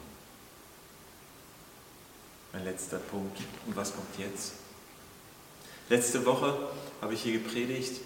Mein 2.52 2.64
letzter 2.64 2.98
Punkt. 2.98 3.38
Und 3.66 3.76
was 3.76 3.94
kommt 3.94 4.18
jetzt? 4.18 4.54
Letzte 5.88 6.26
Woche 6.26 6.56
habe 7.00 7.14
ich 7.14 7.22
hier 7.22 7.34
gepredigt 7.34 8.00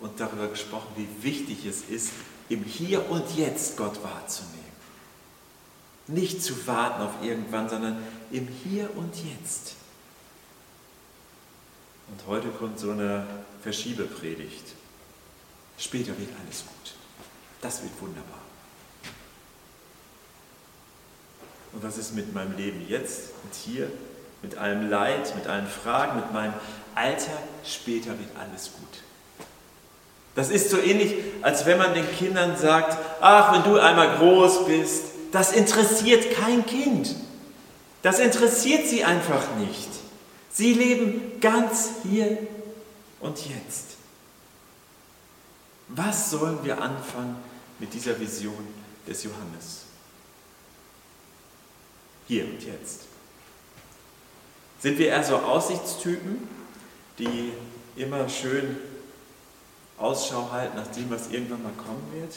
und 0.00 0.18
darüber 0.18 0.48
gesprochen, 0.48 0.88
wie 0.96 1.06
wichtig 1.22 1.64
es 1.66 1.82
ist, 1.82 2.10
im 2.48 2.64
Hier 2.64 3.08
und 3.10 3.36
Jetzt 3.36 3.76
Gott 3.76 4.02
wahrzunehmen. 4.02 4.56
Nicht 6.08 6.42
zu 6.42 6.66
warten 6.66 7.02
auf 7.02 7.22
irgendwann, 7.22 7.68
sondern 7.68 8.02
im 8.30 8.48
Hier 8.48 8.90
und 8.96 9.14
Jetzt. 9.16 9.74
Und 12.08 12.26
heute 12.28 12.48
kommt 12.48 12.78
so 12.78 12.92
eine 12.92 13.26
Verschiebepredigt. 13.62 14.74
Später 15.78 16.18
wird 16.18 16.30
alles 16.44 16.64
gut. 16.64 16.94
Das 17.60 17.82
wird 17.82 17.92
wunderbar. 18.00 18.40
Und 21.72 21.82
was 21.82 21.98
ist 21.98 22.14
mit 22.14 22.32
meinem 22.32 22.56
Leben 22.56 22.86
jetzt 22.88 23.30
und 23.42 23.54
hier? 23.54 23.90
Mit 24.42 24.56
allem 24.56 24.88
Leid, 24.88 25.34
mit 25.34 25.46
allen 25.46 25.66
Fragen, 25.66 26.16
mit 26.16 26.32
meinem 26.32 26.54
Alter? 26.94 27.38
Später 27.64 28.10
wird 28.18 28.30
alles 28.38 28.70
gut. 28.72 29.02
Das 30.34 30.50
ist 30.50 30.70
so 30.70 30.78
ähnlich, 30.78 31.14
als 31.42 31.66
wenn 31.66 31.78
man 31.78 31.94
den 31.94 32.08
Kindern 32.16 32.56
sagt, 32.56 32.96
ach, 33.20 33.54
wenn 33.54 33.70
du 33.70 33.78
einmal 33.78 34.18
groß 34.18 34.66
bist, 34.66 35.04
das 35.32 35.52
interessiert 35.52 36.34
kein 36.34 36.64
Kind. 36.64 37.14
Das 38.02 38.18
interessiert 38.20 38.86
sie 38.86 39.02
einfach 39.04 39.42
nicht. 39.58 39.88
Sie 40.50 40.74
leben 40.74 41.40
ganz 41.40 41.90
hier 42.02 42.38
und 43.20 43.38
jetzt. 43.46 43.95
Was 45.88 46.30
sollen 46.30 46.64
wir 46.64 46.80
anfangen 46.80 47.36
mit 47.78 47.94
dieser 47.94 48.18
Vision 48.18 48.66
des 49.06 49.22
Johannes? 49.24 49.82
Hier 52.26 52.44
und 52.44 52.62
jetzt. 52.62 53.02
Sind 54.80 54.98
wir 54.98 55.08
eher 55.08 55.22
so 55.22 55.36
Aussichtstypen, 55.36 56.48
die 57.18 57.52
immer 57.94 58.28
schön 58.28 58.76
Ausschau 59.96 60.50
halten 60.50 60.76
nach 60.76 60.88
dem, 60.88 61.08
was 61.10 61.28
irgendwann 61.30 61.62
mal 61.62 61.72
kommen 61.72 62.12
wird? 62.12 62.34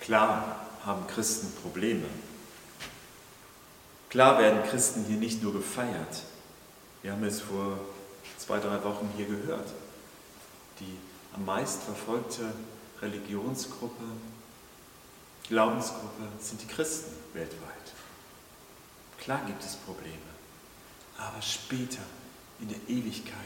Klar 0.00 0.66
haben 0.84 1.06
Christen 1.06 1.52
Probleme. 1.62 2.06
Klar 4.10 4.38
werden 4.38 4.62
Christen 4.64 5.04
hier 5.04 5.16
nicht 5.16 5.42
nur 5.42 5.52
gefeiert. 5.52 6.22
Wir 7.02 7.12
haben 7.12 7.24
es 7.24 7.40
vor 7.40 7.78
zwei, 8.38 8.58
drei 8.58 8.82
Wochen 8.84 9.10
hier 9.16 9.26
gehört. 9.26 9.68
Am 11.36 11.44
meisten 11.44 11.82
verfolgte 11.82 12.52
Religionsgruppe, 13.00 14.04
Glaubensgruppe 15.48 16.24
sind 16.40 16.62
die 16.62 16.66
Christen 16.66 17.12
weltweit. 17.34 17.92
Klar 19.20 19.42
gibt 19.46 19.62
es 19.62 19.76
Probleme, 19.76 20.16
aber 21.18 21.40
später 21.42 22.02
in 22.60 22.68
der 22.68 22.78
Ewigkeit, 22.88 23.36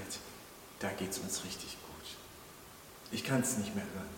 da 0.78 0.90
geht 0.90 1.10
es 1.10 1.18
uns 1.18 1.44
richtig 1.44 1.76
gut. 1.86 2.16
Ich 3.10 3.24
kann 3.24 3.40
es 3.40 3.58
nicht 3.58 3.74
mehr 3.74 3.84
hören. 3.84 4.08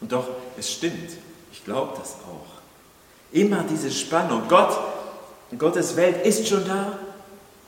Und 0.00 0.12
doch, 0.12 0.28
es 0.56 0.72
stimmt, 0.72 1.10
ich 1.52 1.64
glaube 1.64 1.98
das 1.98 2.14
auch. 2.14 2.60
Immer 3.32 3.64
diese 3.64 3.90
Spannung. 3.90 4.48
Gott, 4.48 4.78
Gottes 5.58 5.96
Welt 5.96 6.24
ist 6.24 6.48
schon 6.48 6.66
da 6.66 6.98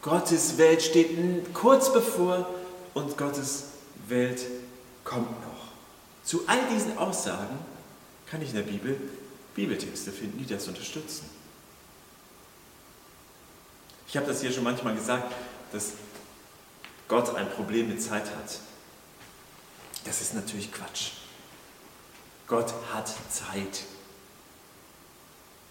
Gottes 0.03 0.59
Welt 0.59 0.83
steht 0.83 1.17
kurz 1.55 1.93
bevor 1.93 2.49
und 2.93 3.17
Gottes 3.17 3.67
Welt 4.09 4.45
kommt 5.13 5.41
noch. 5.43 5.73
Zu 6.25 6.49
all 6.49 6.69
diesen 6.69 6.97
Aussagen 6.97 7.59
kann 8.27 8.41
ich 8.43 8.51
in 8.51 8.57
der 8.57 8.63
Bibel 8.63 8.99
Bibeltexte 9.55 10.11
finden, 10.13 10.39
die 10.39 10.47
das 10.47 10.67
unterstützen. 10.67 11.29
Ich 14.09 14.17
habe 14.17 14.27
das 14.27 14.41
hier 14.41 14.51
schon 14.51 14.65
manchmal 14.65 14.95
gesagt, 14.95 15.35
dass 15.73 15.93
Gott 17.07 17.35
ein 17.35 17.51
Problem 17.51 17.89
mit 17.89 18.03
Zeit 18.03 18.25
hat. 18.25 18.59
Das 20.05 20.23
ist 20.23 20.35
natürlich 20.35 20.73
Quatsch. 20.73 21.13
Gott 22.47 22.73
hat 22.93 23.13
Zeit. 23.31 23.85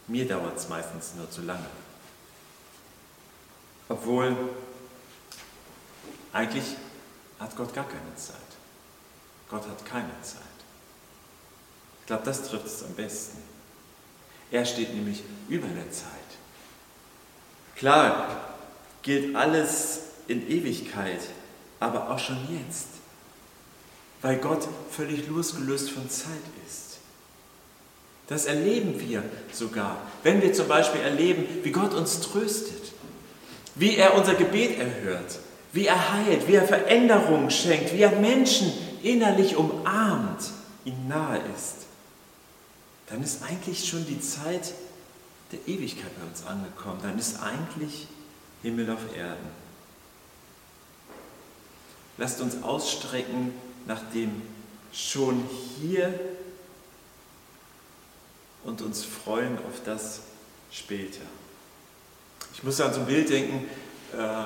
Mir 0.08 0.28
dauert 0.28 0.58
es 0.58 0.70
meistens 0.70 1.16
nur 1.16 1.30
zu 1.32 1.42
lange. 1.42 1.66
Obwohl 3.90 4.36
eigentlich 6.34 6.76
hat 7.40 7.56
Gott 7.56 7.74
gar 7.74 7.88
keine 7.88 8.16
Zeit. 8.16 8.38
Gott 9.51 9.67
hat 9.67 9.86
keine 9.86 10.10
Zeit. 10.22 10.41
Ich 12.00 12.08
glaube, 12.08 12.24
das 12.24 12.48
trifft 12.48 12.65
es 12.65 12.84
am 12.84 12.93
besten. 12.93 13.38
Er 14.50 14.65
steht 14.65 14.93
nämlich 14.96 15.24
über 15.50 15.67
der 15.67 15.91
Zeit. 15.91 16.08
Klar 17.75 18.55
gilt 19.01 19.36
alles 19.36 20.00
in 20.27 20.50
Ewigkeit, 20.50 21.20
aber 21.81 22.10
auch 22.10 22.20
schon 22.20 22.38
jetzt, 22.50 22.88
weil 24.22 24.38
Gott 24.38 24.67
völlig 24.89 25.27
losgelöst 25.27 25.91
von 25.91 26.10
Zeit 26.10 26.31
ist. 26.67 27.00
Das 28.27 28.46
erleben 28.46 29.00
wir 29.00 29.24
sogar, 29.51 29.98
wenn 30.24 30.41
wir 30.41 30.53
zum 30.53 30.70
Beispiel 30.70 31.01
erleben, 31.01 31.46
wie 31.63 31.72
Gott 31.72 31.93
uns 31.93 32.22
tröstet, 32.22 32.93
wie 33.75 33.98
er 33.98 34.15
unser 34.15 34.36
Gebet 34.36 34.79
erhört, 34.79 35.39
wie 35.74 35.88
er 35.88 36.13
heilt, 36.13 36.48
wie 36.48 36.55
er 36.55 36.67
Veränderungen 36.67 37.51
schenkt, 37.51 37.93
wie 37.93 38.01
er 38.01 38.12
Menschen 38.12 38.72
innerlich 39.03 39.55
umarmt, 39.55 40.51
ihm 40.86 41.08
nahe 41.08 41.41
ist, 41.55 41.88
dann 43.08 43.22
ist 43.24 43.43
eigentlich 43.43 43.88
schon 43.88 44.05
die 44.05 44.22
Zeit 44.22 44.74
der 45.51 45.60
Ewigkeit 45.67 46.12
bei 46.20 46.25
uns 46.25 46.46
angekommen. 46.46 47.00
Dann 47.03 47.20
ist 47.20 47.41
eigentlich 47.41 48.08
Himmel 48.63 48.89
auf 48.89 49.15
Erden. 49.15 49.62
Lasst 52.17 52.39
uns 52.41 52.63
ausstrecken 52.63 53.53
nach 53.86 54.01
dem 54.13 54.41
schon 54.93 55.43
hier 55.79 56.17
und 58.63 58.81
uns 58.81 59.03
freuen 59.03 59.58
auf 59.58 59.81
das 59.86 60.22
später. 60.72 61.25
Ich 62.53 62.63
muss 62.63 62.79
an 62.79 62.93
so 62.93 63.01
ein 63.01 63.05
Bild 63.05 63.29
denken, 63.29 63.67
äh, 64.13 64.46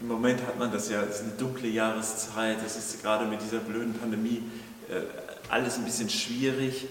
im 0.00 0.08
Moment 0.08 0.42
hat 0.42 0.58
man 0.58 0.72
das 0.72 0.88
ja, 0.88 1.02
es 1.02 1.16
ist 1.16 1.22
eine 1.22 1.32
dunkle 1.32 1.68
Jahreszeit, 1.68 2.58
es 2.64 2.76
ist 2.76 3.02
gerade 3.02 3.26
mit 3.26 3.40
dieser 3.40 3.58
blöden 3.58 3.94
Pandemie 3.94 4.42
äh, 4.88 5.02
alles 5.48 5.76
ein 5.76 5.84
bisschen 5.84 6.10
schwierig. 6.10 6.86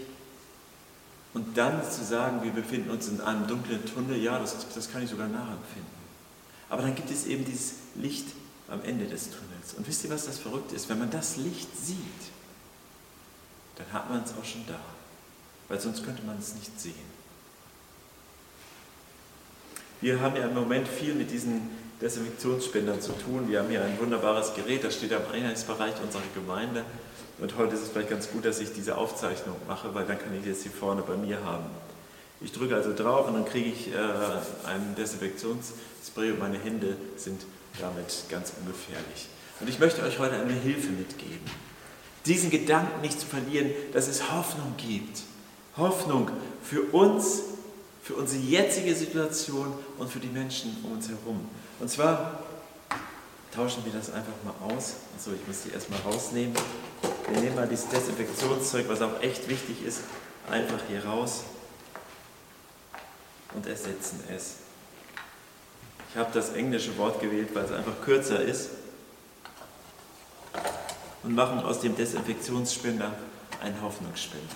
Und 1.34 1.58
dann 1.58 1.82
zu 1.90 2.04
sagen, 2.04 2.44
wir 2.44 2.52
befinden 2.52 2.92
uns 2.92 3.08
in 3.08 3.20
einem 3.20 3.48
dunklen 3.48 3.84
Tunnel, 3.86 4.18
ja, 4.18 4.38
das, 4.40 4.56
das 4.74 4.92
kann 4.92 5.04
ich 5.04 5.10
sogar 5.10 5.28
nachempfinden. 5.28 6.04
Aber 6.70 6.84
dann 6.84 6.96
gibt 6.96 7.10
es 7.10 7.26
eben 7.26 7.44
dieses 7.44 7.74
Licht 7.96 8.28
am 8.70 8.84
Ende 8.84 9.06
des 9.06 9.30
Tunnels. 9.30 9.74
Und 9.76 9.88
wisst 9.88 10.04
ihr, 10.04 10.10
was 10.10 10.26
das 10.26 10.38
verrückt 10.38 10.72
ist? 10.72 10.90
Wenn 10.90 11.00
man 11.00 11.10
das 11.10 11.38
Licht 11.38 11.70
sieht, 11.76 11.98
dann 13.76 13.92
hat 13.92 14.10
man 14.10 14.24
es 14.24 14.32
auch 14.32 14.46
schon 14.46 14.66
da. 14.68 14.80
Weil 15.68 15.80
sonst 15.80 16.04
könnte 16.04 16.24
man 16.24 16.38
es 16.38 16.54
nicht 16.56 16.80
sehen. 16.80 17.14
Wir 20.02 20.20
haben 20.20 20.36
ja 20.36 20.48
im 20.48 20.54
Moment 20.54 20.88
viel 20.88 21.16
mit 21.16 21.32
diesen 21.32 21.70
Desinfektionsspendern 22.04 23.02
zu 23.02 23.14
tun. 23.14 23.48
Wir 23.48 23.60
haben 23.60 23.70
hier 23.70 23.82
ein 23.82 23.98
wunderbares 23.98 24.54
Gerät, 24.54 24.84
das 24.84 24.96
steht 24.96 25.14
am 25.14 25.24
Eingangsbereich 25.32 25.94
unserer 26.04 26.22
Gemeinde. 26.36 26.84
Und 27.40 27.58
heute 27.58 27.76
ist 27.76 27.82
es 27.82 27.90
vielleicht 27.90 28.10
ganz 28.10 28.30
gut, 28.30 28.46
dass 28.46 28.60
ich 28.60 28.74
diese 28.74 28.98
Aufzeichnung 28.98 29.56
mache, 29.68 29.96
weil 29.96 30.06
dann 30.06 30.20
kann 30.20 30.38
ich 30.38 30.48
das 30.48 30.64
hier 30.64 30.72
vorne 30.72 31.02
bei 31.02 31.16
mir 31.16 31.44
haben. 31.44 31.66
Ich 32.42 32.52
drücke 32.52 32.76
also 32.76 32.94
drauf 32.94 33.28
und 33.28 33.36
dann 33.36 33.46
kriege 33.46 33.70
ich 33.70 33.94
äh, 33.94 33.98
ein 34.66 34.96
Desinfektionsspray 34.98 36.32
und 36.32 36.40
meine 36.40 36.60
Hände 36.60 36.98
sind 37.16 37.46
damit 37.80 38.26
ganz 38.30 38.52
ungefährlich. 38.60 39.30
Und 39.62 39.70
ich 39.70 39.80
möchte 39.80 40.04
euch 40.04 40.20
heute 40.20 40.36
eine 40.36 40.54
Hilfe 40.54 40.92
mitgeben. 40.92 41.40
Diesen 42.26 42.50
Gedanken 42.50 43.02
nicht 43.02 43.20
zu 43.20 43.26
verlieren, 43.26 43.72
dass 43.94 44.10
es 44.10 44.30
Hoffnung 44.30 44.74
gibt. 44.78 45.22
Hoffnung 45.78 46.30
für 46.62 46.82
uns, 46.92 47.42
für 48.04 48.16
unsere 48.16 48.42
jetzige 48.44 48.94
Situation 48.94 49.74
und 49.98 50.12
für 50.12 50.20
die 50.20 50.28
Menschen 50.28 50.76
um 50.84 50.94
uns 50.94 51.08
herum. 51.08 51.48
Und 51.84 51.90
zwar 51.90 52.40
tauschen 53.54 53.84
wir 53.84 53.92
das 53.92 54.10
einfach 54.10 54.32
mal 54.46 54.74
aus. 54.74 54.94
Also 55.18 55.34
ich 55.34 55.46
muss 55.46 55.64
die 55.64 55.72
erstmal 55.72 56.00
rausnehmen. 56.00 56.56
Wir 57.28 57.42
nehmen 57.42 57.58
mal 57.58 57.68
dieses 57.68 57.90
Desinfektionszeug, 57.90 58.88
was 58.88 59.02
auch 59.02 59.22
echt 59.22 59.50
wichtig 59.50 59.84
ist, 59.84 60.00
einfach 60.50 60.80
hier 60.88 61.04
raus 61.04 61.44
und 63.54 63.68
ersetzen 63.68 64.24
es. 64.34 64.60
Ich 66.10 66.18
habe 66.18 66.32
das 66.34 66.54
englische 66.54 66.98
Wort 66.98 67.20
gewählt, 67.20 67.50
weil 67.54 67.66
es 67.66 67.74
einfach 67.74 68.00
kürzer 68.02 68.42
ist 68.42 68.70
und 71.24 71.36
machen 71.36 71.60
aus 71.60 71.82
dem 71.82 71.98
Desinfektionsspender 71.98 73.14
einen 73.62 73.82
Hoffnungsspender. 73.82 74.56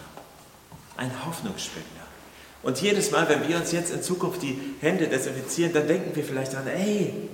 Ein 0.96 1.12
Hoffnungsspender. 1.26 2.07
Und 2.68 2.82
jedes 2.82 3.12
Mal, 3.12 3.30
wenn 3.30 3.48
wir 3.48 3.56
uns 3.56 3.72
jetzt 3.72 3.92
in 3.92 4.04
Zukunft 4.04 4.42
die 4.42 4.60
Hände 4.82 5.08
desinfizieren, 5.08 5.72
dann 5.72 5.88
denken 5.88 6.14
wir 6.14 6.22
vielleicht 6.22 6.54
an, 6.54 6.68
ey, 6.68 7.30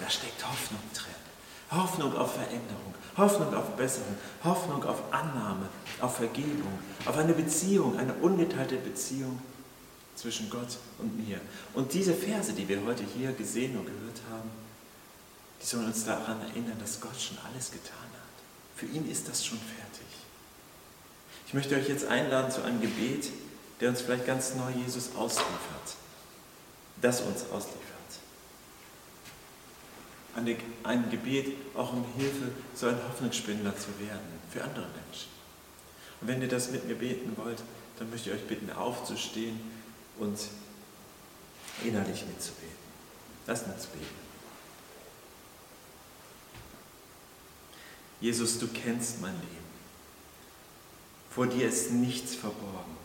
da 0.00 0.08
steckt 0.08 0.42
Hoffnung 0.48 0.80
drin. 0.94 1.78
Hoffnung 1.78 2.16
auf 2.16 2.32
Veränderung, 2.32 2.94
Hoffnung 3.18 3.54
auf 3.54 3.76
Besserung, 3.76 4.16
Hoffnung 4.44 4.82
auf 4.84 5.12
Annahme, 5.12 5.68
auf 6.00 6.16
Vergebung, 6.16 6.78
auf 7.04 7.18
eine 7.18 7.34
Beziehung, 7.34 7.98
eine 7.98 8.14
ungeteilte 8.14 8.76
Beziehung 8.76 9.38
zwischen 10.14 10.48
Gott 10.48 10.78
und 10.98 11.18
mir. 11.28 11.38
Und 11.74 11.92
diese 11.92 12.14
Verse, 12.14 12.54
die 12.54 12.66
wir 12.66 12.82
heute 12.82 13.04
hier 13.04 13.32
gesehen 13.32 13.76
und 13.76 13.84
gehört 13.84 14.22
haben, 14.32 14.48
die 15.60 15.66
sollen 15.66 15.84
uns 15.84 16.06
daran 16.06 16.40
erinnern, 16.40 16.78
dass 16.80 16.98
Gott 16.98 17.20
schon 17.20 17.36
alles 17.46 17.70
getan 17.70 17.92
hat. 17.92 18.74
Für 18.74 18.86
ihn 18.86 19.06
ist 19.10 19.28
das 19.28 19.44
schon 19.44 19.58
fertig. 19.58 20.24
Ich 21.54 21.56
möchte 21.56 21.76
euch 21.76 21.88
jetzt 21.88 22.08
einladen 22.08 22.50
zu 22.50 22.64
einem 22.64 22.80
Gebet, 22.80 23.30
der 23.80 23.90
uns 23.90 24.00
vielleicht 24.00 24.26
ganz 24.26 24.56
neu 24.56 24.72
Jesus 24.72 25.14
ausliefert. 25.14 25.94
Das 27.00 27.20
uns 27.20 27.42
ausliefert. 27.42 27.80
Ein 30.82 31.10
Gebet 31.12 31.52
auch 31.76 31.92
um 31.92 32.04
Hilfe, 32.16 32.50
so 32.74 32.88
ein 32.88 32.96
Hoffnungsspender 33.08 33.72
zu 33.76 33.86
werden 34.00 34.40
für 34.50 34.64
andere 34.64 34.86
Menschen. 34.86 35.28
Und 36.20 36.26
wenn 36.26 36.42
ihr 36.42 36.48
das 36.48 36.72
mit 36.72 36.88
mir 36.88 36.96
beten 36.96 37.36
wollt, 37.36 37.62
dann 38.00 38.10
möchte 38.10 38.30
ich 38.30 38.34
euch 38.34 38.48
bitten, 38.48 38.72
aufzustehen 38.72 39.60
und 40.18 40.36
innerlich 41.84 42.26
mitzubeten. 42.26 42.66
Lasst 43.46 43.68
uns 43.68 43.86
beten. 43.86 44.06
Jesus, 48.20 48.58
du 48.58 48.66
kennst 48.66 49.20
mein 49.20 49.34
Leben. 49.34 49.63
Vor 51.34 51.48
dir 51.48 51.68
ist 51.68 51.90
nichts 51.90 52.36
verborgen. 52.36 52.96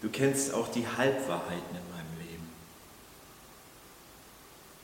Du 0.00 0.08
kennst 0.08 0.54
auch 0.54 0.68
die 0.68 0.86
Halbwahrheiten 0.86 1.76
in 1.76 1.94
meinem 1.94 2.18
Leben. 2.18 2.48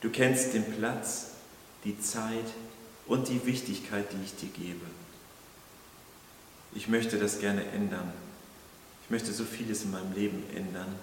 Du 0.01 0.11
kennst 0.11 0.53
den 0.53 0.71
Platz, 0.77 1.31
die 1.83 1.99
Zeit 1.99 2.45
und 3.07 3.27
die 3.29 3.43
Wichtigkeit, 3.47 4.05
die 4.11 4.23
ich 4.23 4.35
dir 4.35 4.49
gebe. 4.49 4.85
Ich 6.75 6.87
möchte 6.87 7.17
das 7.17 7.39
gerne 7.39 7.65
ändern. 7.71 8.13
Ich 9.05 9.09
möchte 9.09 9.33
so 9.33 9.43
vieles 9.43 9.83
in 9.83 9.91
meinem 9.91 10.13
Leben 10.13 10.43
ändern, 10.55 10.93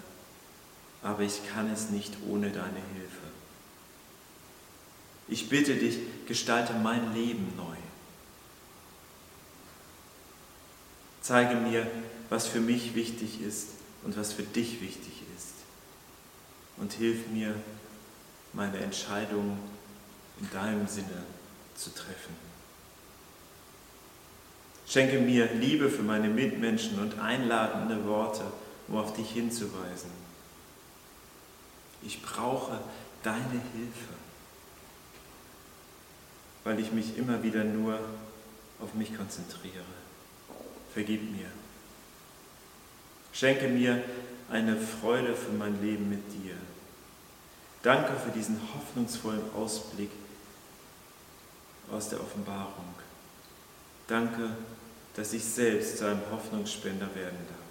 aber 1.01 1.23
ich 1.23 1.41
kann 1.49 1.69
es 1.69 1.89
nicht 1.89 2.13
ohne 2.29 2.49
deine 2.51 2.81
Hilfe. 2.93 3.27
Ich 5.27 5.49
bitte 5.49 5.75
dich, 5.75 5.97
gestalte 6.27 6.73
mein 6.75 7.13
Leben 7.13 7.51
neu. 7.57 7.75
Zeige 11.25 11.55
mir, 11.55 11.87
was 12.29 12.45
für 12.45 12.59
mich 12.59 12.93
wichtig 12.93 13.41
ist 13.41 13.69
und 14.03 14.15
was 14.15 14.31
für 14.31 14.43
dich 14.43 14.79
wichtig 14.79 15.23
ist. 15.35 15.55
Und 16.77 16.93
hilf 16.93 17.29
mir, 17.29 17.55
meine 18.53 18.77
Entscheidung 18.77 19.57
in 20.39 20.47
deinem 20.51 20.87
Sinne 20.87 21.23
zu 21.73 21.89
treffen. 21.95 22.35
Schenke 24.87 25.17
mir 25.17 25.51
Liebe 25.51 25.89
für 25.89 26.03
meine 26.03 26.27
Mitmenschen 26.27 26.99
und 26.99 27.17
einladende 27.17 28.05
Worte, 28.05 28.43
um 28.87 28.97
auf 28.97 29.13
dich 29.13 29.31
hinzuweisen. 29.31 30.11
Ich 32.03 32.21
brauche 32.21 32.79
deine 33.23 33.61
Hilfe, 33.73 34.13
weil 36.63 36.79
ich 36.79 36.91
mich 36.91 37.17
immer 37.17 37.41
wieder 37.41 37.63
nur 37.63 37.99
auf 38.79 38.93
mich 38.93 39.17
konzentriere. 39.17 40.04
Vergib 40.95 41.29
mir. 41.29 41.47
Schenke 43.33 43.67
mir 43.67 44.01
eine 44.49 44.77
Freude 44.77 45.35
für 45.35 45.51
mein 45.51 45.81
Leben 45.81 46.09
mit 46.09 46.21
dir. 46.31 46.55
Danke 47.83 48.13
für 48.17 48.31
diesen 48.31 48.61
hoffnungsvollen 48.73 49.41
Ausblick 49.53 50.09
aus 51.91 52.07
der 52.07 52.21
Offenbarung. 52.21 52.95
Danke, 54.07 54.51
dass 55.17 55.33
ich 55.33 55.43
selbst 55.43 55.97
zu 55.97 56.05
einem 56.05 56.21
Hoffnungsspender 56.31 57.13
werden 57.13 57.39
darf. 57.49 57.64